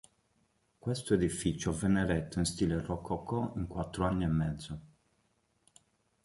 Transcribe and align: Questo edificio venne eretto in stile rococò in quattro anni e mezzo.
Questo 0.79 1.13
edificio 1.13 1.71
venne 1.71 2.01
eretto 2.01 2.39
in 2.39 2.45
stile 2.45 2.81
rococò 2.81 3.53
in 3.57 3.67
quattro 3.67 4.03
anni 4.03 4.23
e 4.23 4.27
mezzo. 4.29 4.81